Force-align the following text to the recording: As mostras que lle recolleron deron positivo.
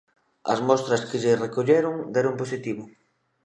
As 0.53 0.59
mostras 0.67 1.05
que 1.07 1.21
lle 1.23 1.39
recolleron 1.45 1.95
deron 2.13 2.33
positivo. 2.41 2.83